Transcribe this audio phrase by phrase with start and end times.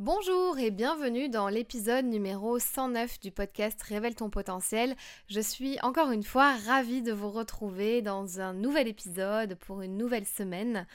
[0.00, 4.94] Bonjour et bienvenue dans l'épisode numéro 109 du podcast Révèle ton potentiel.
[5.26, 9.96] Je suis encore une fois ravie de vous retrouver dans un nouvel épisode pour une
[9.96, 10.86] nouvelle semaine.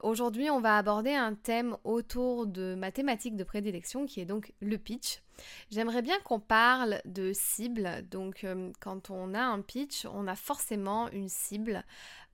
[0.00, 4.52] Aujourd'hui, on va aborder un thème autour de ma thématique de prédilection qui est donc
[4.60, 5.22] le pitch.
[5.70, 8.06] J'aimerais bien qu'on parle de cible.
[8.10, 11.86] Donc, euh, quand on a un pitch, on a forcément une cible.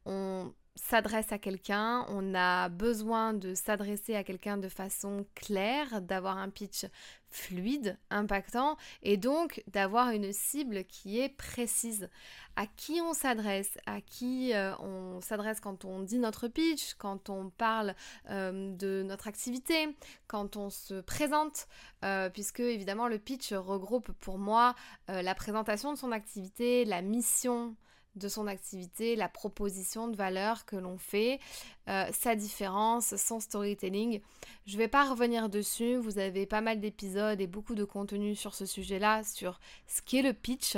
[0.04, 6.38] On s'adresse à quelqu'un, on a besoin de s'adresser à quelqu'un de façon claire, d'avoir
[6.38, 6.86] un pitch
[7.30, 12.08] fluide, impactant, et donc d'avoir une cible qui est précise.
[12.56, 17.28] À qui on s'adresse, à qui euh, on s'adresse quand on dit notre pitch, quand
[17.28, 17.94] on parle
[18.30, 21.68] euh, de notre activité, quand on se présente,
[22.04, 24.74] euh, puisque évidemment le pitch regroupe pour moi
[25.08, 27.76] la présentation de son activité, la mission,
[28.18, 31.40] de son activité, la proposition de valeur que l'on fait,
[31.88, 34.20] euh, sa différence, son storytelling.
[34.66, 38.34] Je ne vais pas revenir dessus, vous avez pas mal d'épisodes et beaucoup de contenu
[38.34, 40.76] sur ce sujet-là, sur ce qu'est le pitch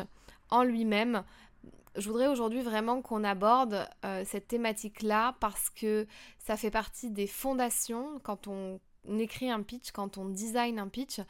[0.50, 1.24] en lui-même.
[1.96, 6.06] Je voudrais aujourd'hui vraiment qu'on aborde euh, cette thématique-là parce que
[6.38, 8.80] ça fait partie des fondations quand on on
[9.18, 11.20] écrit un pitch, quand on design un pitch,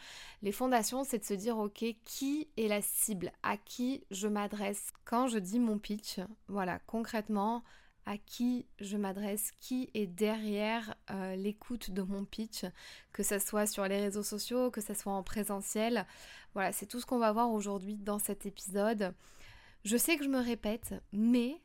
[0.43, 3.33] les fondations, c'est de se dire, ok, qui est la cible?
[3.43, 4.91] À qui je m'adresse?
[5.05, 7.63] Quand je dis mon pitch, voilà, concrètement,
[8.07, 12.65] à qui je m'adresse, qui est derrière euh, l'écoute de mon pitch,
[13.13, 16.07] que ce soit sur les réseaux sociaux, que ce soit en présentiel.
[16.55, 19.15] Voilà, c'est tout ce qu'on va voir aujourd'hui dans cet épisode.
[19.85, 21.61] Je sais que je me répète, mais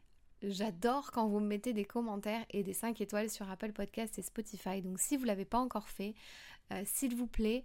[0.47, 4.21] J'adore quand vous me mettez des commentaires et des 5 étoiles sur Apple Podcast et
[4.21, 4.81] Spotify.
[4.81, 6.13] Donc si vous ne l'avez pas encore fait,
[6.71, 7.63] euh, s'il vous plaît,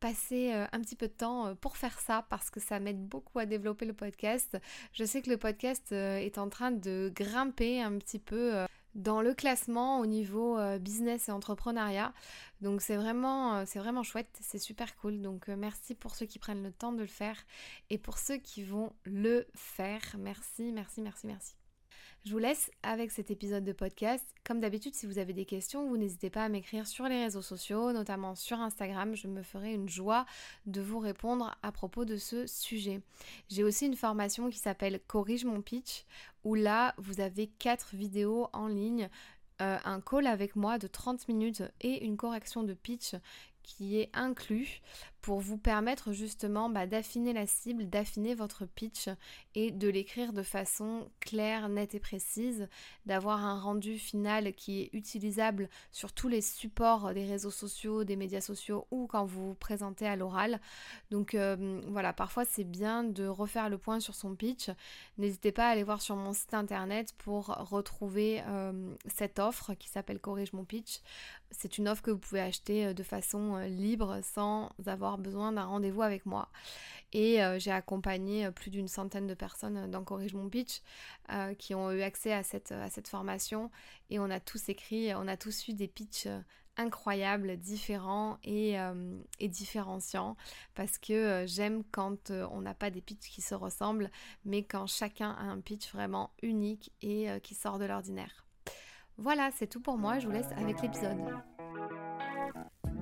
[0.00, 3.06] passez euh, un petit peu de temps euh, pour faire ça parce que ça m'aide
[3.06, 4.56] beaucoup à développer le podcast.
[4.94, 9.34] Je sais que le podcast est en train de grimper un petit peu dans le
[9.34, 12.14] classement au niveau business et entrepreneuriat.
[12.62, 15.20] Donc c'est vraiment, c'est vraiment chouette, c'est super cool.
[15.20, 17.36] Donc merci pour ceux qui prennent le temps de le faire
[17.90, 20.02] et pour ceux qui vont le faire.
[20.18, 21.61] Merci, merci, merci, merci.
[22.24, 24.24] Je vous laisse avec cet épisode de podcast.
[24.44, 27.42] Comme d'habitude, si vous avez des questions, vous n'hésitez pas à m'écrire sur les réseaux
[27.42, 29.16] sociaux, notamment sur Instagram.
[29.16, 30.24] Je me ferai une joie
[30.66, 33.00] de vous répondre à propos de ce sujet.
[33.48, 36.04] J'ai aussi une formation qui s'appelle Corrige mon pitch,
[36.44, 39.10] où là, vous avez quatre vidéos en ligne
[39.60, 43.16] euh, un call avec moi de 30 minutes et une correction de pitch
[43.64, 44.80] qui est inclus
[45.22, 49.08] pour vous permettre justement bah, d'affiner la cible, d'affiner votre pitch
[49.54, 52.68] et de l'écrire de façon claire, nette et précise,
[53.06, 58.16] d'avoir un rendu final qui est utilisable sur tous les supports des réseaux sociaux, des
[58.16, 60.60] médias sociaux ou quand vous vous présentez à l'oral.
[61.10, 64.70] Donc euh, voilà, parfois c'est bien de refaire le point sur son pitch.
[65.18, 69.88] N'hésitez pas à aller voir sur mon site internet pour retrouver euh, cette offre qui
[69.88, 71.00] s'appelle Corrige mon pitch.
[71.50, 75.64] C'est une offre que vous pouvez acheter euh, de façon libre sans avoir besoin d'un
[75.64, 76.48] rendez-vous avec moi.
[77.12, 80.80] Et euh, j'ai accompagné euh, plus d'une centaine de personnes dans Corrige mon pitch
[81.30, 83.70] euh, qui ont eu accès à cette, à cette formation.
[84.10, 86.28] Et on a tous écrit, on a tous eu des pitchs
[86.78, 88.76] incroyables, différents et,
[89.40, 90.36] et différenciants.
[90.74, 94.10] Parce que j'aime quand on n'a pas des pitchs qui se ressemblent,
[94.46, 98.46] mais quand chacun a un pitch vraiment unique et qui sort de l'ordinaire.
[99.18, 100.18] Voilà, c'est tout pour moi.
[100.18, 101.18] Je vous laisse avec l'épisode.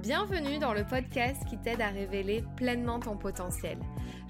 [0.03, 3.77] Bienvenue dans le podcast qui t'aide à révéler pleinement ton potentiel.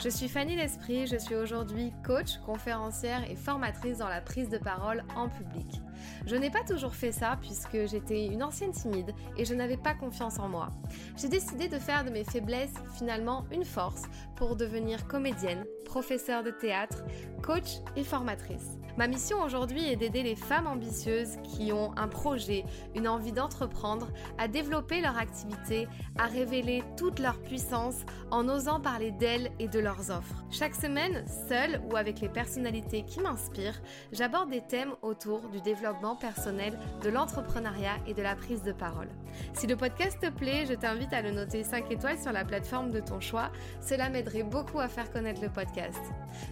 [0.03, 4.59] Je suis Fanny L'Esprit, je suis aujourd'hui coach, conférencière et formatrice dans la prise de
[4.59, 5.81] parole en public.
[6.27, 9.95] Je n'ai pas toujours fait ça puisque j'étais une ancienne timide et je n'avais pas
[9.95, 10.71] confiance en moi.
[11.17, 14.03] J'ai décidé de faire de mes faiblesses finalement une force
[14.37, 17.05] pour devenir comédienne, professeure de théâtre,
[17.43, 18.79] coach et formatrice.
[18.97, 24.09] Ma mission aujourd'hui est d'aider les femmes ambitieuses qui ont un projet, une envie d'entreprendre,
[24.37, 25.89] à développer leur activité,
[26.19, 30.45] à révéler toute leur puissance en osant parler d'elles et de leurs offres.
[30.51, 33.81] Chaque semaine, seule ou avec les personnalités qui m'inspirent,
[34.13, 39.09] j'aborde des thèmes autour du développement personnel, de l'entrepreneuriat et de la prise de parole.
[39.55, 42.91] Si le podcast te plaît, je t'invite à le noter 5 étoiles sur la plateforme
[42.91, 43.51] de ton choix.
[43.81, 46.01] Cela m'aiderait beaucoup à faire connaître le podcast.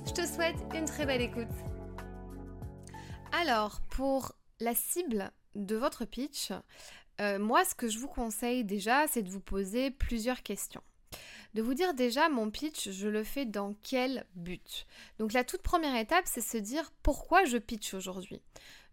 [0.06, 1.46] Je te souhaite une très belle écoute.
[3.40, 6.52] Alors, pour la cible de votre pitch,
[7.20, 10.82] euh, moi, ce que je vous conseille déjà, c'est de vous poser plusieurs questions.
[11.54, 14.86] De vous dire déjà, mon pitch, je le fais dans quel but?
[15.18, 18.42] Donc la toute première étape, c'est se dire pourquoi je pitch aujourd'hui.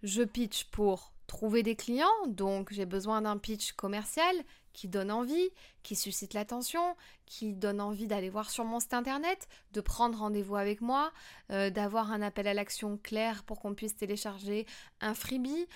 [0.03, 4.35] Je pitch pour trouver des clients, donc j'ai besoin d'un pitch commercial
[4.73, 5.49] qui donne envie,
[5.83, 6.95] qui suscite l'attention,
[7.25, 11.11] qui donne envie d'aller voir sur mon site internet, de prendre rendez-vous avec moi,
[11.51, 14.67] euh, d'avoir un appel à l'action clair pour qu'on puisse télécharger
[14.99, 15.67] un freebie,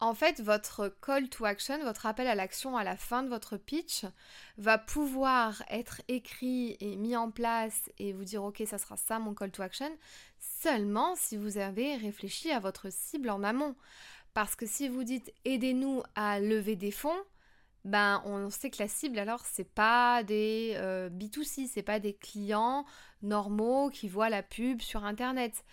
[0.00, 3.56] En fait, votre call to action, votre appel à l'action à la fin de votre
[3.56, 4.04] pitch
[4.56, 9.18] va pouvoir être écrit et mis en place et vous dire ok ça sera ça
[9.18, 9.90] mon call to action
[10.38, 13.74] seulement si vous avez réfléchi à votre cible en amont.
[14.34, 17.24] Parce que si vous dites aidez-nous à lever des fonds,
[17.84, 22.14] ben on sait que la cible alors c'est pas des euh, B2C, c'est pas des
[22.14, 22.84] clients
[23.22, 25.64] normaux qui voient la pub sur internet.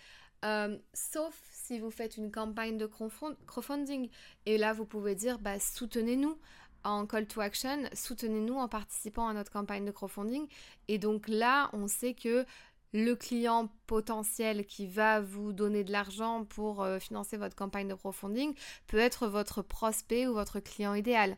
[0.44, 1.34] Euh, sauf
[1.66, 4.08] si vous faites une campagne de crowdfunding.
[4.46, 6.38] Et là, vous pouvez dire, bah, soutenez-nous
[6.84, 10.46] en call to action, soutenez-nous en participant à notre campagne de crowdfunding.
[10.86, 12.46] Et donc là, on sait que
[12.92, 17.94] le client potentiel qui va vous donner de l'argent pour euh, financer votre campagne de
[17.94, 18.54] crowdfunding
[18.86, 21.36] peut être votre prospect ou votre client idéal.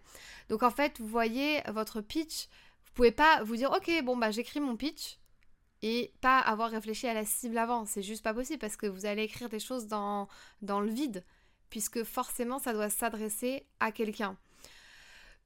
[0.50, 2.48] Donc en fait, vous voyez votre pitch,
[2.84, 5.17] vous pouvez pas vous dire OK, bon bah j'écris mon pitch,
[5.82, 7.84] et pas avoir réfléchi à la cible avant.
[7.84, 10.28] C'est juste pas possible parce que vous allez écrire des choses dans,
[10.62, 11.24] le vide,
[11.70, 14.36] puisque forcément ça doit s'adresser à quelqu'un.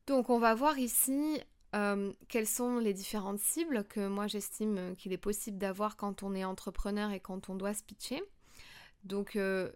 [0.06, 1.40] Donc on va voir ici
[1.74, 6.34] euh, quelles sont les différentes cibles que moi j'estime qu'il est possible d'avoir quand on
[6.34, 8.22] est entrepreneur et quand on doit se pitcher.
[9.04, 9.70] Donc euh,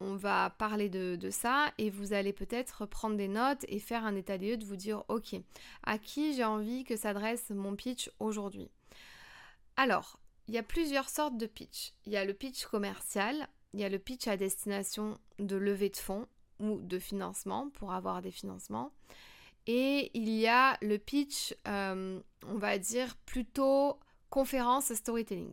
[0.00, 4.04] on va parler de, de, ça et vous allez peut-être prendre des notes et faire
[4.04, 5.36] un état des lieux de vous dire ok,
[5.84, 8.70] à qui j'ai envie que s'adresse mon pitch aujourd'hui?
[9.76, 11.92] Alors, il y a plusieurs sortes de pitch.
[12.06, 15.90] Il y a le pitch commercial, il y a le pitch à destination de levée
[15.90, 16.26] de fonds
[16.58, 18.92] ou de financement pour avoir des financements.
[19.66, 23.98] Et il y a le pitch, euh, on va dire, plutôt
[24.30, 25.52] conférence storytelling.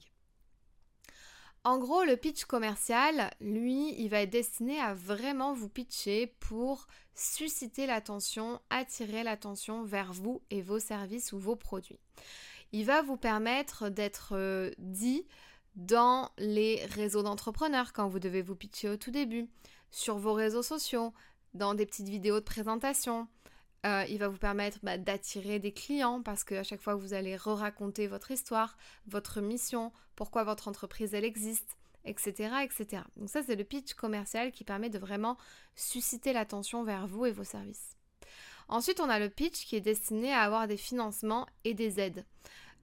[1.63, 6.87] En gros, le pitch commercial, lui, il va être destiné à vraiment vous pitcher pour
[7.13, 11.99] susciter l'attention, attirer l'attention vers vous et vos services ou vos produits
[12.71, 15.25] il va vous permettre d'être euh, dit
[15.75, 19.49] dans les réseaux d'entrepreneurs quand vous devez vous pitcher au tout début,
[19.91, 21.13] sur vos réseaux sociaux,
[21.53, 23.27] dans des petites vidéos de présentation.
[23.85, 27.37] Euh, il va vous permettre bah, d'attirer des clients parce qu'à chaque fois vous allez
[27.37, 28.77] re-raconter votre histoire,
[29.07, 32.51] votre mission, pourquoi votre entreprise elle existe, etc.
[32.61, 33.03] etc.
[33.15, 35.37] Donc ça c'est le pitch commercial qui permet de vraiment
[35.75, 37.95] susciter l'attention vers vous et vos services.
[38.69, 42.23] Ensuite, on a le pitch qui est destiné à avoir des financements et des aides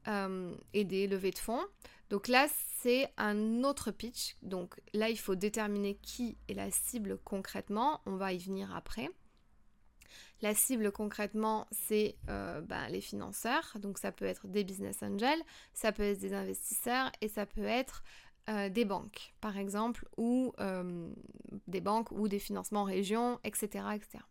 [0.09, 1.65] euh, et des levées de fonds.
[2.11, 2.49] Donc là,
[2.81, 4.37] c'est un autre pitch.
[4.43, 8.01] Donc là, il faut déterminer qui est la cible concrètement.
[8.05, 9.09] On va y venir après.
[10.43, 13.77] La cible concrètement, c'est euh, ben, les financeurs.
[13.81, 15.41] Donc ça peut être des business angels,
[15.73, 18.03] ça peut être des investisseurs et ça peut être
[18.49, 20.53] euh, des banques, par exemple, ou
[21.69, 24.25] des banques ou des financements en région, etc., etc.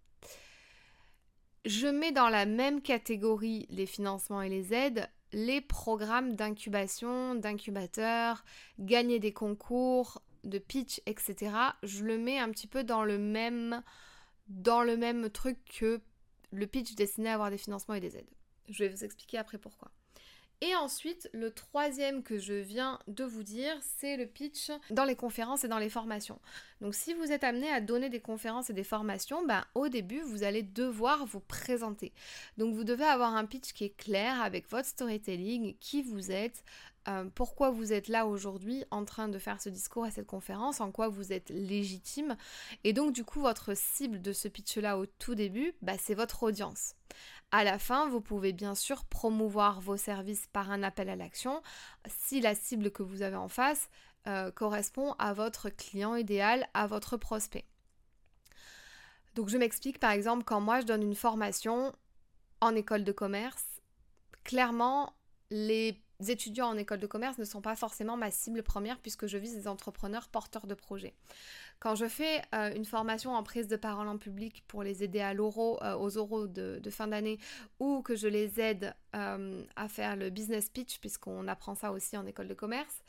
[1.66, 8.46] Je mets dans la même catégorie les financements et les aides les programmes d'incubation, d'incubateurs,
[8.80, 11.52] gagner des concours, de pitch, etc.
[11.84, 13.84] Je le mets un petit peu dans le même,
[14.48, 16.00] dans le même truc que
[16.52, 18.32] le pitch destiné à avoir des financements et des aides.
[18.70, 19.92] Je vais vous expliquer après pourquoi.
[20.62, 25.16] Et ensuite, le troisième que je viens de vous dire, c'est le pitch dans les
[25.16, 26.40] conférences et dans les formations.
[26.82, 30.22] Donc si vous êtes amené à donner des conférences et des formations, ben, au début,
[30.22, 32.14] vous allez devoir vous présenter.
[32.58, 36.64] Donc vous devez avoir un pitch qui est clair avec votre storytelling, qui vous êtes,
[37.08, 40.82] euh, pourquoi vous êtes là aujourd'hui en train de faire ce discours à cette conférence,
[40.82, 42.36] en quoi vous êtes légitime.
[42.84, 46.44] Et donc du coup, votre cible de ce pitch-là au tout début, ben, c'est votre
[46.44, 46.96] audience.
[47.58, 51.62] À la fin, vous pouvez bien sûr promouvoir vos services par un appel à l'action
[52.06, 53.88] si la cible que vous avez en face
[54.28, 57.64] euh, correspond à votre client idéal, à votre prospect.
[59.36, 61.94] Donc je m'explique par exemple quand moi je donne une formation
[62.60, 63.64] en école de commerce,
[64.44, 65.14] clairement
[65.50, 69.38] les étudiants en école de commerce ne sont pas forcément ma cible première puisque je
[69.38, 71.16] vise des entrepreneurs porteurs de projets.
[71.80, 75.20] Quand je fais euh, une formation en prise de parole en public pour les aider
[75.20, 77.40] à euh, aux oraux de, fin d'année,
[77.80, 82.18] ou que je les aide euh, à faire le business pitch, puisqu'on apprend ça aussi
[82.18, 83.04] en école de commerce,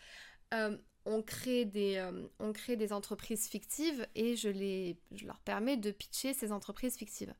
[1.04, 2.04] on, crée des,
[2.38, 6.96] on crée des entreprises fictives et je, les, je leur permets de pitcher ces entreprises
[6.96, 7.34] fictives.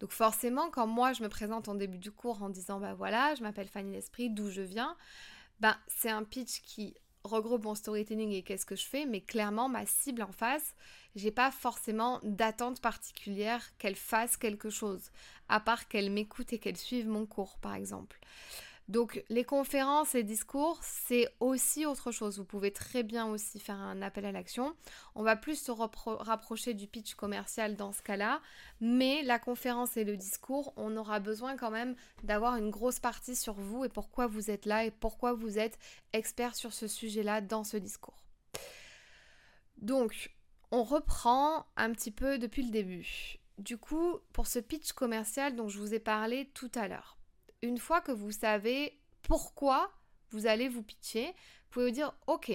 [0.00, 3.34] Donc forcément, quand moi je me présente en début du cours en disant bah voilà,
[3.34, 4.96] je m'appelle Fanny L'Esprit, d'où je viens,
[5.60, 6.94] ben c'est un pitch qui
[7.24, 10.74] regroupe mon storytelling et qu'est-ce que je fais, mais clairement ma cible en face,
[11.16, 15.10] j'ai pas forcément d'attente particulière qu'elle fasse quelque chose,
[15.48, 18.18] à part qu'elle m'écoute et qu'elle suive mon cours par exemple.
[18.88, 22.38] Donc les conférences et discours, c'est aussi autre chose.
[22.38, 24.74] Vous pouvez très bien aussi faire un appel à l'action.
[25.14, 28.40] On va plus se rapprocher du pitch commercial dans ce cas-là,
[28.80, 33.36] mais la conférence et le discours, on aura besoin quand même d'avoir une grosse partie
[33.36, 35.78] sur vous et pourquoi vous êtes là et pourquoi vous êtes
[36.14, 38.24] expert sur ce sujet-là dans ce discours.
[39.76, 40.34] Donc,
[40.70, 43.38] on reprend un petit peu depuis le début.
[43.58, 47.17] du coup, pour ce pitch commercial dont je vous ai parlé tout à l'heure,
[47.62, 49.90] une fois que vous savez pourquoi
[50.30, 52.52] vous allez vous pitcher, vous pouvez vous dire, ok,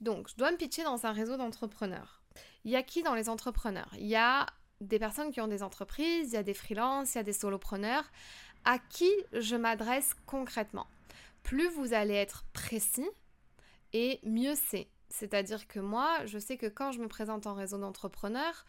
[0.00, 2.22] donc je dois me pitcher dans un réseau d'entrepreneurs.
[2.64, 3.90] Il y a qui dans les entrepreneurs?
[3.98, 4.46] Il y a
[4.80, 7.32] des personnes qui ont des entreprises, il y a des freelances, il y a des
[7.32, 8.04] solopreneurs.
[8.64, 10.86] À qui je m'adresse concrètement?
[11.42, 13.08] Plus vous allez être précis
[13.92, 14.88] et mieux c'est.
[15.08, 18.64] C'est-à-dire que moi, je sais que quand je me présente en réseau d'entrepreneurs,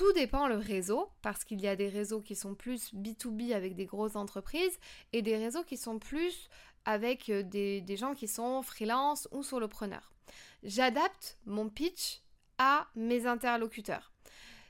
[0.00, 3.74] tout dépend le réseau, parce qu'il y a des réseaux qui sont plus B2B avec
[3.74, 4.78] des grosses entreprises
[5.12, 6.48] et des réseaux qui sont plus
[6.86, 10.14] avec euh, des, gens qui sont freelance ou solopreneurs.
[10.62, 12.22] J'adapte mon pitch
[12.56, 14.10] à mes interlocuteurs.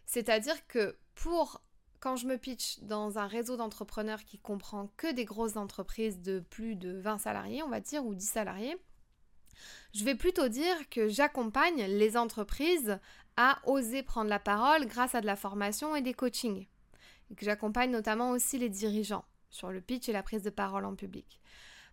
[0.04, 1.62] C'est-à-dire que pour
[2.00, 6.40] quand je me pitch dans un réseau d'entrepreneurs qui comprend que des grosses entreprises de
[6.40, 8.76] plus de 20 salariés, on va dire, ou 10 salariés,
[9.94, 12.99] je vais plutôt dire que j'accompagne les entreprises
[13.42, 16.66] à oser prendre la parole grâce à de la formation et des coachings.
[17.35, 20.94] Que j'accompagne notamment aussi les dirigeants sur le pitch et la prise de parole en
[20.94, 21.40] public.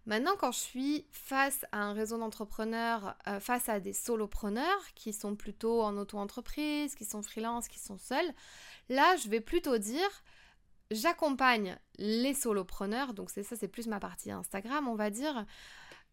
[0.05, 5.13] Maintenant, quand je suis face à un réseau d'entrepreneurs, euh, face à des solopreneurs qui
[5.13, 8.33] sont plutôt en auto-entreprise, qui sont freelance, qui sont seuls,
[8.89, 10.09] là, je vais plutôt dire,
[10.91, 15.45] j'accompagne les solopreneurs, donc c'est ça, c'est plus ma partie Instagram, on va dire.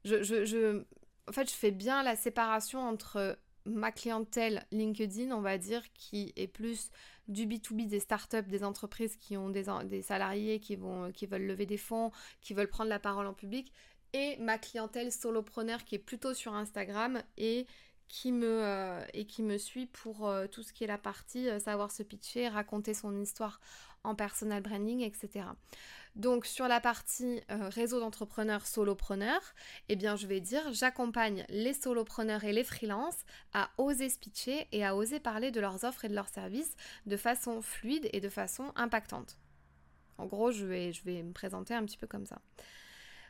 [0.07, 3.37] En fait, je fais bien la séparation entre
[3.67, 6.91] ma clientèle LinkedIn, on va dire, qui est plus
[7.29, 11.47] du B2B des startups, des entreprises qui ont des, des salariés qui, vont, qui veulent
[11.47, 13.73] lever des fonds, qui veulent prendre la parole en public,
[14.13, 17.67] et ma clientèle solopreneur qui est plutôt sur Instagram et
[18.09, 21.49] qui me, euh, et qui me suit pour euh, tout ce qui est la partie
[21.49, 23.61] euh, savoir se pitcher, raconter son histoire
[24.03, 25.47] en personal branding, etc.
[26.15, 29.55] Donc sur la partie réseau d'entrepreneurs solopreneurs,
[29.89, 34.69] eh bien je vais dire j'accompagne les solopreneurs et les freelances à oser se pitcher
[34.73, 38.21] et à oser parler de leurs offres et de leurs services de façon fluide et
[38.21, 39.39] de façon impactante.
[40.19, 42.41] En gros, je vais, je vais me présenter un petit peu comme ça.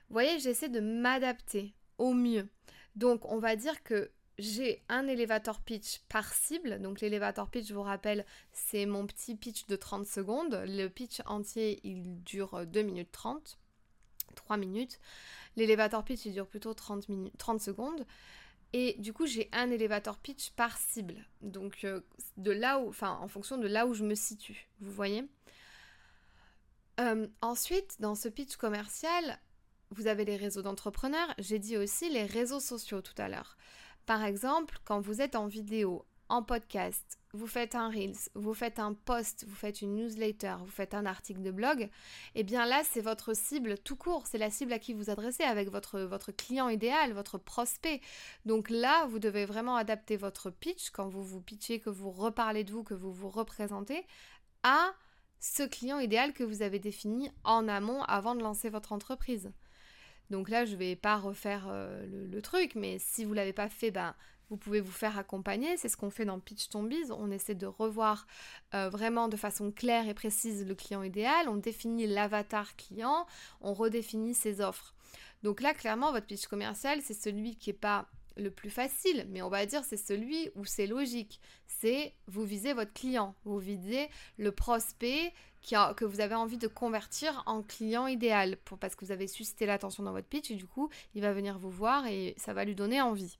[0.08, 2.48] Vous voyez, j'essaie de m'adapter au mieux.
[2.96, 6.80] Donc on va dire que j'ai un elevator pitch par cible.
[6.80, 10.62] Donc l'elevator pitch, je vous rappelle, c'est mon petit pitch de 30 secondes.
[10.66, 13.58] Le pitch entier, il dure 2 minutes 30,
[14.34, 14.98] 3 minutes.
[15.56, 18.06] L'elevator pitch, il dure plutôt 30, minutes, 30 secondes.
[18.72, 21.24] Et du coup, j'ai un elevator pitch par cible.
[21.40, 22.00] Donc euh,
[22.36, 24.68] de là où, enfin, en fonction de là où je me situe.
[24.80, 25.24] Vous voyez
[26.98, 29.38] euh, Ensuite, dans ce pitch commercial,
[29.90, 31.34] vous avez les réseaux d'entrepreneurs.
[31.38, 33.56] J'ai dit aussi les réseaux sociaux tout à l'heure.
[34.06, 38.78] Par exemple, quand vous êtes en vidéo, en podcast, vous faites un Reels, vous faites
[38.78, 41.88] un post, vous faites une newsletter, vous faites un article de blog,
[42.34, 45.42] eh bien là, c'est votre cible tout court, c'est la cible à qui vous adressez
[45.42, 48.00] avec votre, votre client idéal, votre prospect.
[48.44, 52.64] Donc là, vous devez vraiment adapter votre pitch quand vous vous pitchez, que vous reparlez
[52.64, 54.06] de vous, que vous vous représentez,
[54.62, 54.92] à
[55.40, 59.50] ce client idéal que vous avez défini en amont avant de lancer votre entreprise.
[60.30, 63.52] Donc là, je ne vais pas refaire euh, le, truc, mais si vous ne l'avez
[63.52, 64.14] pas fait, ben,
[64.50, 65.76] vous pouvez vous faire accompagner.
[65.76, 67.10] C'est ce qu'on fait dans Pitch Tombies.
[67.10, 68.26] On essaie de revoir
[68.74, 71.48] euh, vraiment de façon claire et précise le client idéal.
[71.48, 73.26] On définit l'avatar client.
[73.60, 74.94] On redéfinit ses offres.
[75.42, 79.42] Donc là, clairement, votre pitch commercial, c'est celui qui n'est pas le plus facile, mais
[79.42, 81.40] on va dire c'est celui où c'est logique.
[81.66, 87.42] C'est vous visez votre client, vous visez le prospect que vous avez envie de convertir
[87.46, 90.66] en client idéal pour, parce que vous avez suscité l'attention dans votre pitch et du
[90.66, 93.38] coup il va venir vous voir et ça va lui donner envie.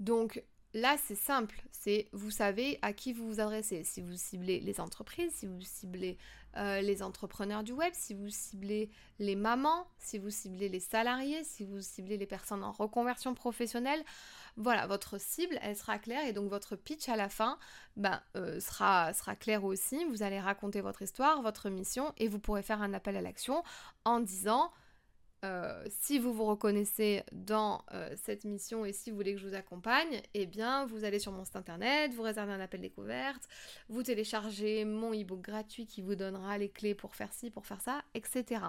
[0.00, 3.84] Donc là c'est simple, c'est vous savez à qui vous vous adressez.
[3.84, 6.16] Si vous ciblez les entreprises, si vous ciblez
[6.56, 11.42] euh, les entrepreneurs du web, si vous ciblez les mamans, si vous ciblez les salariés,
[11.44, 14.02] si vous ciblez les personnes en reconversion professionnelle,
[14.56, 17.58] voilà, votre cible, elle sera claire et donc votre pitch à la fin
[17.96, 20.04] ben, euh, sera, sera clair aussi.
[20.04, 23.62] Vous allez raconter votre histoire, votre mission et vous pourrez faire un appel à l'action
[24.04, 24.70] en disant
[25.44, 29.46] euh, si vous vous reconnaissez dans euh, cette mission et si vous voulez que je
[29.46, 33.46] vous accompagne, eh bien vous allez sur mon site internet, vous réservez un appel découverte,
[33.88, 37.82] vous téléchargez mon e-book gratuit qui vous donnera les clés pour faire ci, pour faire
[37.82, 38.62] ça, etc.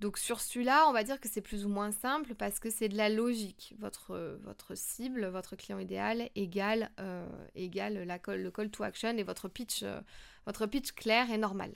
[0.00, 2.88] Donc sur celui-là, on va dire que c'est plus ou moins simple parce que c'est
[2.88, 3.74] de la logique.
[3.78, 9.48] Votre, votre cible, votre client idéal égale, euh, égale le call to action et votre
[9.48, 10.00] pitch, euh,
[10.46, 11.72] votre pitch clair et normal.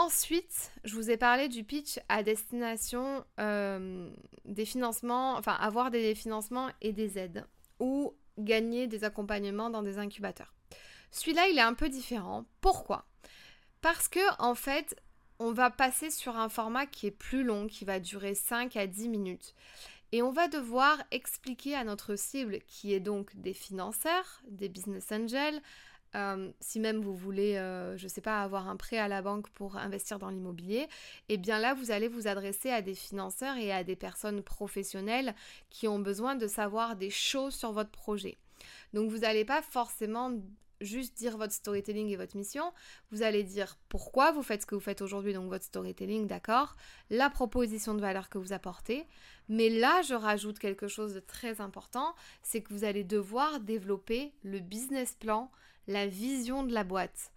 [0.00, 4.08] Ensuite, je vous ai parlé du pitch à destination euh,
[4.44, 7.44] des financements, enfin avoir des financements et des aides
[7.80, 10.54] ou gagner des accompagnements dans des incubateurs.
[11.10, 12.44] Celui-là, il est un peu différent.
[12.60, 13.06] Pourquoi?
[13.80, 14.94] Parce que en fait,
[15.40, 18.86] on va passer sur un format qui est plus long, qui va durer 5 à
[18.86, 19.56] 10 minutes.
[20.12, 25.10] Et on va devoir expliquer à notre cible, qui est donc des financeurs, des business
[25.10, 25.60] angels,
[26.14, 27.54] euh, si même vous voulez,
[27.96, 30.88] je ne sais pas, avoir un prêt à la banque pour investir dans l'immobilier,
[31.28, 35.34] eh bien là, vous allez vous adresser à des financeurs et à des personnes professionnelles
[35.70, 38.36] qui ont besoin de savoir des choses sur votre projet.
[38.92, 40.32] Donc vous n'allez pas forcément
[40.80, 42.72] juste dire votre storytelling et votre mission.
[43.10, 46.76] Vous allez dire pourquoi vous faites ce que vous faites aujourd'hui, donc votre storytelling, d'accord,
[47.10, 49.04] la proposition de valeur que vous apportez.
[49.48, 54.32] Mais là, je rajoute quelque chose de très important, c'est que vous allez devoir développer
[54.42, 55.50] le business plan,
[55.88, 57.32] la vision de la boîte.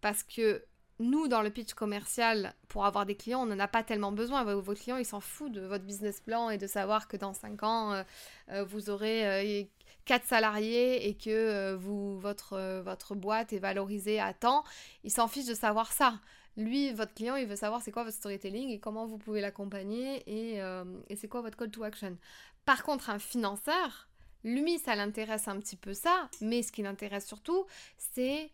[0.00, 0.62] Parce que
[1.00, 4.44] nous, dans le pitch commercial, pour avoir des clients, on n'en a pas tellement besoin.
[4.44, 7.62] Vos clients, ils s'en foutent de votre business plan et de savoir que dans 5
[7.64, 8.02] ans, euh,
[8.50, 9.64] euh, vous aurez euh,
[10.04, 14.62] quatre salariés et que euh, vous, votre, votre boîte est valorisée à temps,
[15.02, 16.20] il s'en fiche de savoir ça.
[16.56, 20.22] Lui, votre client, il veut savoir c'est quoi votre storytelling et comment vous pouvez l'accompagner
[20.28, 20.60] et,
[21.08, 22.16] et c'est quoi votre call to action.
[22.64, 24.08] Par contre, un financeur,
[24.44, 27.66] lui, ça l'intéresse un petit peu ça, mais ce qui l'intéresse surtout,
[27.98, 28.50] c'est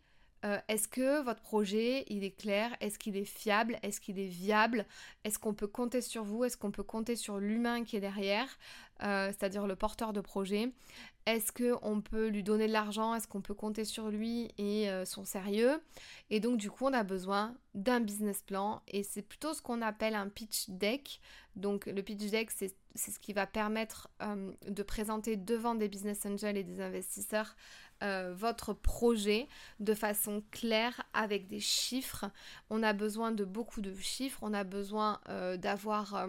[0.68, 2.74] est-ce que votre projet, il est clair?
[2.80, 3.78] Est-ce qu'il est fiable?
[3.82, 4.86] Est-ce qu'il est viable?
[5.22, 6.44] Est-ce qu'on peut compter sur vous?
[6.44, 8.48] Est-ce qu'on peut compter sur l'humain qui est derrière
[9.00, 10.72] c'est-à-dire le porteur de projet?
[11.26, 13.14] Est-ce qu'on peut lui donner de l'argent?
[13.14, 15.80] Est-ce qu'on peut compter sur lui et euh, son sérieux?
[16.30, 19.82] Et donc du coup, on a besoin d'un business plan et c'est plutôt ce qu'on
[19.82, 21.20] appelle un pitch deck.
[21.56, 26.24] Donc le pitch deck, c'est ce qui va permettre euh, de présenter devant des business
[26.26, 27.56] angels et des investisseurs
[28.02, 29.46] euh, votre projet
[29.78, 32.26] de façon claire avec des chiffres.
[32.70, 35.20] On a besoin de beaucoup de chiffres, on a besoin
[35.58, 36.26] d'avoir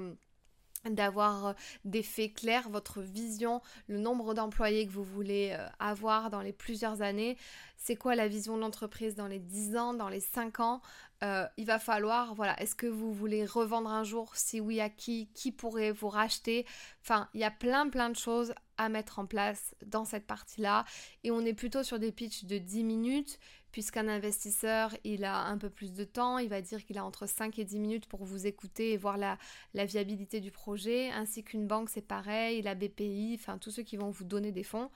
[0.89, 1.53] d'avoir euh,
[1.85, 6.53] des faits clairs, votre vision, le nombre d'employés que vous voulez euh, avoir dans les
[6.53, 7.37] plusieurs années,
[7.77, 10.81] c'est quoi la vision de l'entreprise dans les 10 ans, dans les 5 ans.
[11.23, 14.35] Euh, il va falloir, voilà, est-ce que vous voulez revendre un jour?
[14.35, 15.29] Si oui, à qui?
[15.33, 16.65] Qui pourrait vous racheter?
[17.03, 20.85] Enfin, il y a plein plein de choses à mettre en place dans cette partie-là.
[21.23, 23.39] Et on est plutôt sur des pitchs de 10 minutes
[23.71, 27.25] puisqu'un investisseur, il a un peu plus de temps, il va dire qu'il a entre
[27.25, 29.37] 5 et 10 minutes pour vous écouter et voir la,
[29.73, 34.09] viabilité du projet, ainsi qu'une banque, c'est pareil, la BPI, enfin tous ceux qui vont
[34.09, 34.89] vous donner des fonds,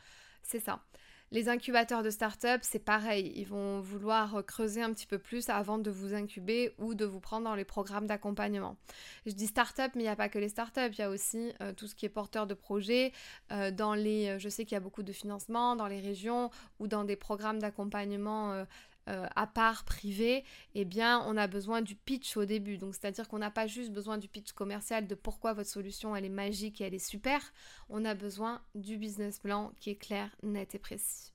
[0.44, 0.84] c'est ça.
[1.32, 3.34] Les incubateurs de start-up, c'est pareil.
[3.36, 7.20] Ils vont vouloir creuser un petit peu plus avant de vous incuber ou de vous
[7.20, 8.78] prendre dans les programmes d'accompagnement.
[9.26, 10.92] Je dis start-up, mais il n'y a pas que les start-up.
[10.94, 13.12] Il y a aussi euh, tout ce qui est porteur de projet.
[13.52, 16.52] Euh, dans les, euh, je sais qu'il y a beaucoup de financement dans les régions
[16.80, 18.66] ou dans des programmes d'accompagnement
[19.08, 22.78] euh, à part privé, eh bien, on a besoin du pitch au début.
[22.78, 26.26] Donc, c'est-à-dire qu'on n'a pas juste besoin du pitch commercial de pourquoi votre solution elle
[26.26, 27.42] est magique et elle est super.
[27.90, 31.32] On a besoin du business plan qui est clair, net et précis.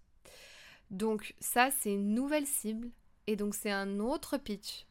[0.90, 2.90] Donc, ça, c'est une nouvelle cible
[3.26, 4.86] et donc c'est un autre pitch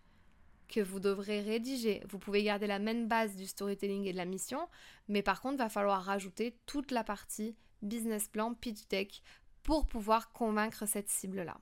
[0.70, 2.02] que vous devrez rédiger.
[2.08, 4.70] Vous pouvez garder la même base du storytelling et de la mission,
[5.10, 9.22] mais par contre, il va falloir rajouter toute la partie business plan, pitch deck
[9.64, 11.58] pour pouvoir convaincre cette cible-là.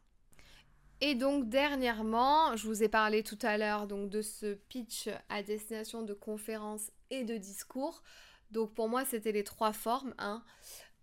[1.00, 5.44] Et donc dernièrement, je vous ai parlé tout à l'heure donc de ce pitch à
[5.44, 8.02] destination de conférences et de discours.
[8.52, 10.16] Donc pour moi, c'était les trois formes.
[10.18, 10.44] Hein.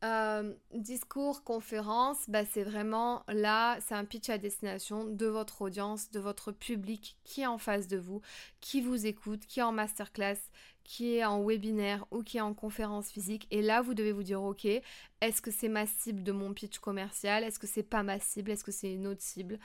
[0.03, 6.11] Euh, discours, conférence, bah c'est vraiment là, c'est un pitch à destination de votre audience,
[6.11, 8.21] de votre public qui est en face de vous,
[8.61, 10.41] qui vous écoute, qui est en masterclass,
[10.85, 13.47] qui est en webinaire ou qui est en conférence physique.
[13.51, 16.79] Et là, vous devez vous dire, ok, est-ce que c'est ma cible de mon pitch
[16.79, 17.43] commercial?
[17.43, 18.51] Est-ce que c'est pas ma cible?
[18.51, 19.59] Est-ce que c'est une autre cible?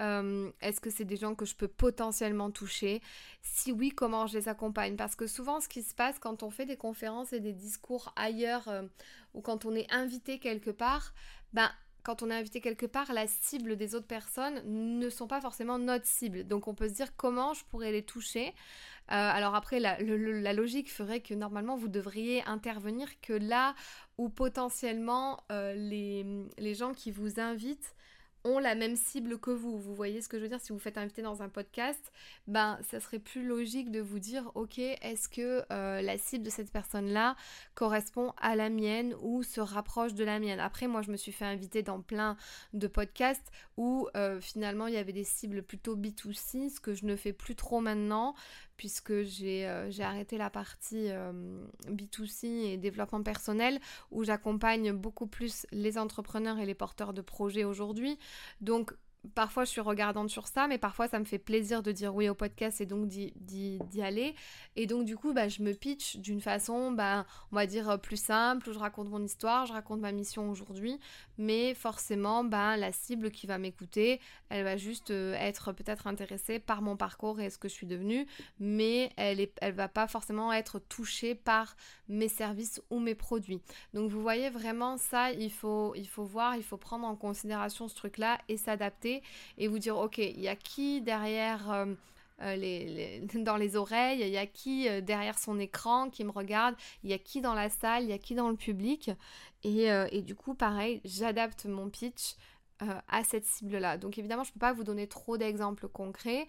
[0.00, 3.00] Euh, Est-ce que c'est des gens que je peux potentiellement toucher?
[3.40, 4.96] Si oui, comment je les accompagne?
[4.96, 8.12] Parce que souvent, ce qui se passe quand on fait des conférences et des discours
[8.16, 8.82] ailleurs euh,
[9.32, 11.14] ou quand on est invité quelque part,
[11.52, 11.70] ben
[12.04, 15.78] quand on est invité quelque part, la cible des autres personnes ne sont pas forcément
[15.78, 16.46] notre cible.
[16.46, 18.48] Donc on peut se dire comment je pourrais les toucher.
[18.48, 18.50] Euh,
[19.08, 19.98] alors après, la,
[20.52, 23.74] logique ferait que normalement vous devriez intervenir que là
[24.18, 26.24] où potentiellement euh, les,
[26.58, 27.94] les gens qui vous invitent
[28.44, 29.78] ont la même cible que vous.
[29.78, 30.60] Vous voyez ce que je veux dire?
[30.60, 32.12] Si vous faites inviter dans un podcast,
[32.46, 36.50] ben ça serait plus logique de vous dire ok, est-ce que euh, la cible de
[36.50, 37.36] cette personne-là
[37.74, 40.60] correspond à la mienne ou se rapproche de la mienne?
[40.60, 42.36] Après, moi, je me suis fait inviter dans plein
[42.72, 47.06] de podcasts où euh, finalement il y avait des cibles plutôt B2C, ce que je
[47.06, 48.34] ne fais plus trop maintenant
[48.76, 51.32] puisque j'ai euh, arrêté la partie euh,
[51.88, 53.78] B2C et développement personnel
[54.10, 58.18] où j'accompagne beaucoup plus les entrepreneurs et les porteurs de projets aujourd'hui.
[58.60, 58.94] Donc
[59.34, 62.28] parfois je suis regardante sur ça, mais parfois ça me fait plaisir de dire oui
[62.28, 64.34] au podcast et donc d'y aller.
[64.76, 68.20] Et donc du coup, bah, je me pitch d'une façon, bah, on va dire plus
[68.20, 70.98] simple, où je raconte mon histoire, je raconte ma mission aujourd'hui,
[71.38, 76.58] mais forcément, bah, la cible qui va m'écouter, elle va juste euh, être peut-être intéressée
[76.58, 78.26] par mon parcours et ce que je suis devenue,
[78.58, 81.76] mais elle ne elle va pas forcément être touchée par
[82.08, 83.60] mes services ou mes produits.
[83.92, 87.88] Donc vous voyez vraiment ça, il faut, il faut voir, il faut prendre en considération
[87.88, 89.13] ce truc-là et s'adapter
[89.58, 91.70] et vous dire, ok, il y a qui derrière...
[91.70, 91.86] Euh,
[92.42, 96.74] euh, les, dans les oreilles, il y a qui derrière son écran qui me regarde,
[97.04, 99.12] il y a qui dans la salle, il y a qui dans le public.
[99.62, 102.34] Et, et du coup, pareil, j'adapte mon pitch
[102.80, 103.98] à cette cible-là.
[103.98, 106.48] Donc évidemment, je ne peux pas vous donner trop d'exemples concrets.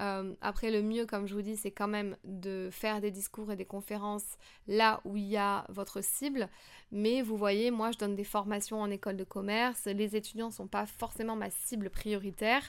[0.00, 3.52] Euh, après, le mieux, comme je vous dis, c'est quand même de faire des discours
[3.52, 6.48] et des conférences là où il y a votre cible.
[6.90, 9.84] Mais vous voyez, moi, je donne des formations en école de commerce.
[9.84, 12.62] Les étudiants ne sont pas forcément ma cible prioritaire.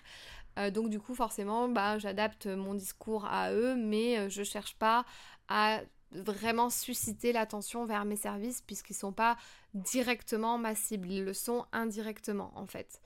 [0.60, 4.46] Euh, donc, du coup, forcément, bah, j'adapte mon discours à eux, mais euh, je ne
[4.46, 5.06] cherche pas
[5.48, 5.82] à
[6.12, 9.36] vraiment susciter l'attention vers mes services puisqu'ils ne sont pas
[9.74, 11.12] directement ma cible.
[11.12, 13.02] Ils le sont indirectement, en fait.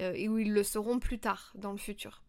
[0.00, 2.21] et où ils le seront plus tard, dans le futur.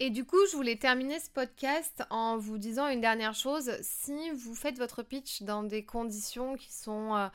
[0.00, 3.72] Et du coup, je voulais terminer ce podcast en vous disant une dernière chose.
[3.82, 7.28] Si vous faites votre pitch dans des conditions qui sont euh,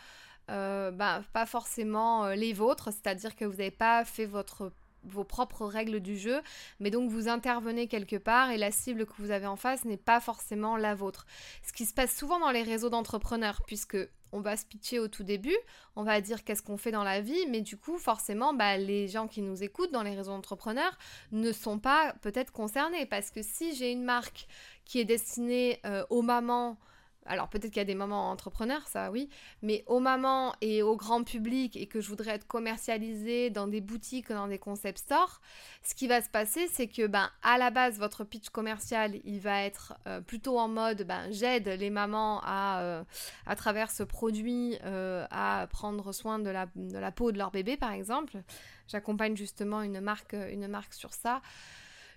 [0.50, 4.72] euh, bah, pas forcément euh, les vôtres, c'est-à-dire que vous n'avez pas fait votre
[5.04, 6.42] vos propres règles du jeu,
[6.80, 9.98] mais donc vous intervenez quelque part et la cible que vous avez en face n'est
[9.98, 11.26] pas forcément la vôtre.
[11.64, 13.98] Ce qui se passe souvent dans les réseaux d'entrepreneurs, puisque
[14.34, 15.56] on va se pitcher au tout début,
[15.96, 19.08] on va dire qu'est-ce qu'on fait dans la vie, mais du coup, forcément, bah, les
[19.08, 20.98] gens qui nous écoutent dans les réseaux d'entrepreneurs
[21.32, 24.48] ne sont pas peut-être concernés, parce que si j'ai une marque
[24.86, 26.78] qui est destinée euh, aux mamans,
[27.26, 29.30] alors peut-être qu'il y a des mamans entrepreneurs, ça oui,
[29.62, 33.82] mais aux mamans et au grand public et que je voudrais être commercialisée dans des
[33.82, 35.42] boutiques, dans des concept stores,
[35.84, 39.40] ce qui va se passer, c'est que ben à la base votre pitch commercial, il
[39.40, 43.04] va être euh, plutôt en mode ben j'aide les mamans à euh,
[43.46, 47.52] à travers ce produit euh, à prendre soin de la, de la peau de leur
[47.52, 48.42] bébé par exemple.
[48.88, 51.42] J'accompagne justement une marque une marque sur ça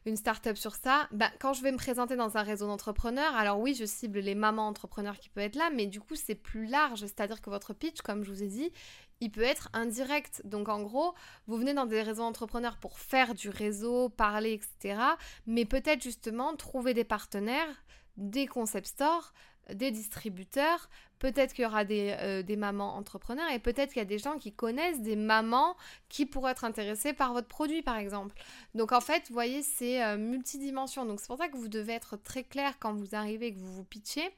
[0.07, 3.59] une start-up sur ça, bah, quand je vais me présenter dans un réseau d'entrepreneurs, alors
[3.59, 6.67] oui, je cible les mamans entrepreneurs qui peuvent être là, mais du coup, c'est plus
[6.67, 7.01] large.
[7.01, 8.73] C'est-à-dire que votre pitch, comme je vous ai dit,
[9.21, 10.43] il peut être indirect.
[10.45, 11.15] Donc en gros,
[11.47, 15.01] vous venez dans des réseaux d'entrepreneurs pour faire du réseau, parler, etc.
[15.47, 17.85] Mais peut-être justement trouver des partenaires,
[18.17, 19.33] des concept stores,
[19.73, 24.07] des distributeurs, peut-être qu'il y aura euh, des, mamans entrepreneurs et peut-être qu'il y a
[24.07, 25.77] des gens qui connaissent des mamans
[26.09, 28.35] qui pourraient être intéressées par votre produit par exemple.
[28.75, 31.05] Donc en fait, vous voyez, c'est euh, multidimension.
[31.05, 33.73] Donc c'est pour ça que vous devez être très clair quand vous arrivez que vous
[33.73, 34.29] vous pitchez.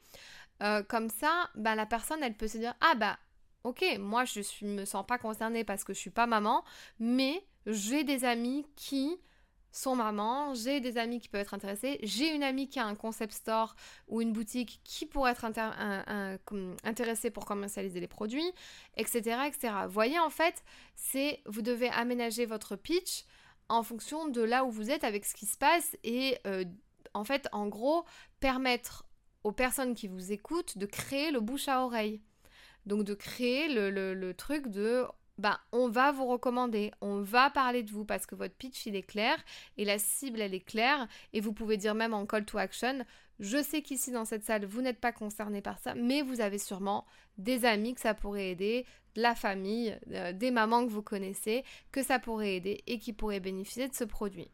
[0.61, 3.17] Euh, comme ça, bah, la personne, elle peut se dire, ah bah
[3.63, 6.63] ok, moi je ne me sens pas concernée parce que je suis pas maman,
[6.99, 9.17] mais j'ai des amis qui
[9.71, 12.95] son maman, j'ai des amis qui peuvent être intéressés, j'ai une amie qui a un
[12.95, 13.75] concept store
[14.07, 15.45] ou une boutique qui pourrait être
[16.83, 18.51] intéressée pour commercialiser les produits,
[18.97, 19.73] etc., etc.
[19.85, 20.63] Vous voyez, en fait,
[20.95, 23.25] c'est vous devez aménager votre pitch
[23.67, 26.65] en fonction de là où vous êtes avec ce qui se passe et euh,
[27.13, 28.05] en fait, en gros,
[28.39, 29.05] permettre
[29.43, 32.21] aux personnes qui vous écoutent de créer le bouche à oreille.
[32.85, 35.05] Donc de créer le truc de
[35.39, 38.95] ben, on va vous recommander, on va parler de vous parce que votre pitch il
[38.95, 39.37] est clair
[39.77, 43.05] et la cible elle est claire et vous pouvez dire même en call to action,
[43.39, 46.57] je sais qu'ici dans cette salle vous n'êtes pas concerné par ça, mais vous avez
[46.57, 47.05] sûrement
[47.37, 51.63] des amis que ça pourrait aider, de la famille, euh, des mamans que vous connaissez,
[51.91, 54.51] que ça pourrait aider et qui pourraient bénéficier de ce produit.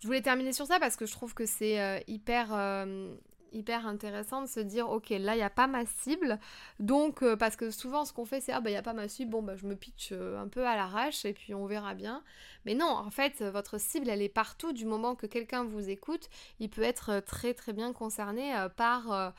[0.00, 3.14] Je voulais terminer sur ça parce que je trouve que c'est euh, hyper, euh,
[3.52, 6.38] hyper intéressant de se dire ok là il n'y a pas ma cible.
[6.80, 8.92] Donc euh, parce que souvent ce qu'on fait c'est ah bah il n'y a pas
[8.92, 11.66] ma cible bon bah je me pitch euh, un peu à l'arrache et puis on
[11.66, 12.22] verra bien.
[12.64, 14.72] Mais non en fait votre cible elle est partout.
[14.72, 16.28] Du moment que quelqu'un vous écoute
[16.60, 19.34] il peut être euh, très très bien concerné par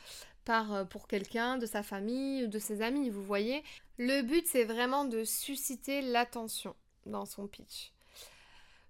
[0.45, 3.63] par pour quelqu'un de sa famille de ses amis vous voyez.
[3.97, 7.93] Le but c'est vraiment de susciter l'attention dans son pitch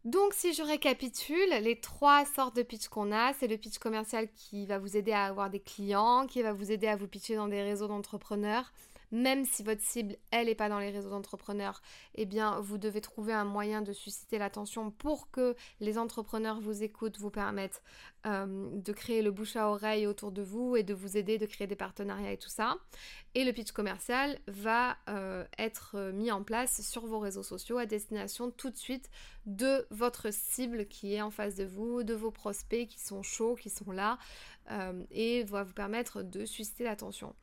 [0.06, 4.28] donc si je récapitule, les trois sortes de pitch qu'on a, c'est le pitch commercial
[4.36, 7.36] qui va vous aider à avoir des clients, qui va vous aider à vous pitcher
[7.36, 8.74] dans des réseaux d'entrepreneurs,
[9.13, 11.84] même si votre cible, elle n'est pas dans les réseaux d'entrepreneurs,
[12.15, 16.82] eh bien, vous devez trouver un moyen de susciter l'attention pour que les entrepreneurs vous
[16.82, 17.84] écoutent, vous permettent
[18.26, 21.45] euh, de créer le bouche à oreille autour de vous et de vous aider de
[21.45, 22.78] créer des partenariats et tout ça.
[23.36, 27.86] Et le pitch commercial va euh, être mis en place sur vos réseaux sociaux à
[27.86, 29.12] destination tout de suite
[29.45, 33.56] de votre cible qui est en face de vous, de vos prospects qui sont chauds,
[33.56, 34.17] qui sont là,
[34.71, 37.36] euh, et va vous permettre de susciter l'attention.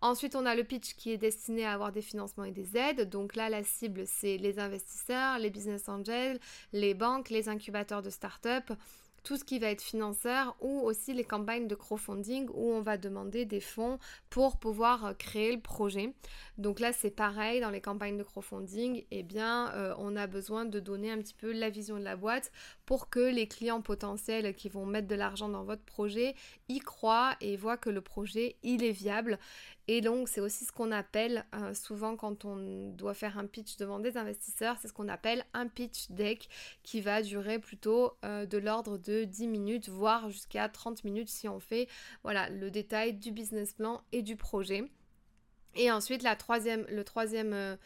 [0.00, 3.08] Ensuite, on a le pitch qui est destiné à avoir des financements et des aides.
[3.08, 6.38] Donc là, la cible, c'est les investisseurs, les business angels,
[6.72, 8.70] les banques, les incubateurs de start-up
[9.28, 12.96] tout ce qui va être financeur ou aussi les campagnes de crowdfunding où on va
[12.96, 13.98] demander des fonds
[14.30, 16.14] pour pouvoir euh, créer le projet.
[16.56, 20.64] Donc là c'est pareil dans les campagnes de crowdfunding, eh bien euh, on a besoin
[20.64, 22.50] de donner un petit peu la vision de la boîte
[22.86, 26.34] pour que les clients potentiels qui vont mettre de l'argent dans votre projet
[26.70, 29.38] y croient et voient que le projet il est viable.
[29.88, 33.78] Et donc c'est aussi ce qu'on appelle euh, souvent quand on doit faire un pitch
[33.78, 36.48] devant des investisseurs, c'est ce qu'on appelle un pitch deck
[36.82, 41.58] qui va durer plutôt de l'ordre de 10 minutes, voire jusqu'à 30 minutes si on
[41.58, 41.88] fait
[42.22, 44.84] voilà, le détail du business plan et du projet.
[45.78, 47.76] Et ensuite, la troisième, le troisième euh,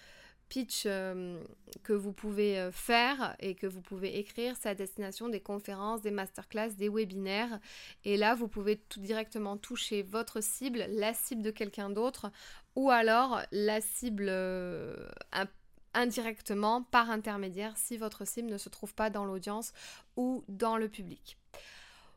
[0.52, 1.42] pitch euh,
[1.82, 6.02] que vous pouvez euh, faire et que vous pouvez écrire, c'est à destination des conférences,
[6.02, 7.58] des masterclass, des webinaires.
[8.04, 12.30] Et là, vous pouvez tout directement toucher votre cible, la cible de quelqu'un d'autre,
[12.76, 15.46] ou alors la cible un
[15.94, 19.72] indirectement par intermédiaire si votre cible ne se trouve pas dans l'audience
[20.16, 21.38] ou dans le public.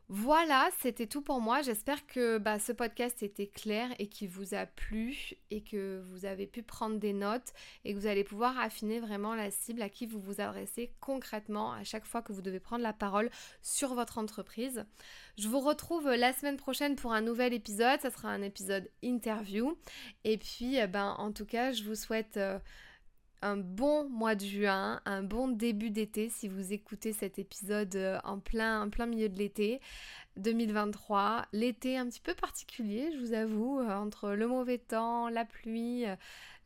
[0.08, 1.62] Voilà, c'était tout pour moi.
[1.62, 6.26] J'espère que bah, ce podcast était clair et qu'il vous a plu et que vous
[6.26, 7.52] avez pu prendre des notes
[7.84, 11.72] et que vous allez pouvoir affiner vraiment la cible à qui vous vous adressez concrètement
[11.72, 13.30] à chaque fois que vous devez prendre la parole
[13.62, 14.84] sur votre entreprise.
[15.38, 18.00] Je vous retrouve la semaine prochaine pour un nouvel épisode.
[18.00, 19.76] Ça sera un épisode interview.
[20.22, 22.36] Et puis, eh ben, en tout cas, je vous souhaite...
[22.36, 22.60] Euh,
[23.46, 28.18] un bon mois de juin, un bon début d'été si vous écoutez cet épisode euh,
[28.24, 29.80] en plein, plein milieu de l'été
[30.36, 31.46] 2023.
[31.52, 36.06] L'été un petit peu particulier, je vous avoue, euh, entre le mauvais temps, la pluie,
[36.06, 36.16] euh,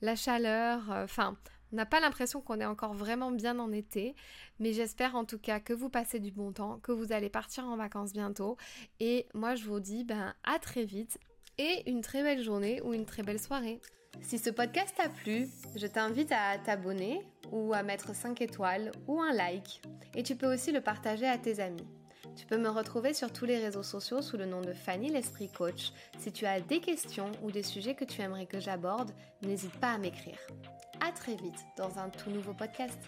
[0.01, 1.37] la chaleur, enfin...
[1.71, 4.15] on n'a pas l'impression qu'on est encore vraiment bien en été,
[4.59, 7.67] mais j'espère en tout cas que vous passez du bon temps, que vous allez partir
[7.67, 8.57] en vacances bientôt.
[9.01, 11.19] Et moi je vous dis ben, à très vite
[11.59, 13.83] et une très belle journée ou une très belle soirée.
[14.23, 19.21] Si ce podcast t'a plu, je t'invite à t'abonner ou à mettre 5 étoiles ou
[19.21, 19.83] un like.
[20.15, 21.87] Et tu peux aussi le partager à tes amis.
[22.37, 25.49] Tu peux me retrouver sur tous les réseaux sociaux sous le nom de Fanny l'Esprit
[25.49, 25.93] Coach.
[26.19, 29.11] Si tu as des questions ou des sujets que tu aimerais que j'aborde,
[29.43, 30.39] n'hésite pas à m'écrire.
[31.07, 32.99] À très vite dans un tout nouveau podcast.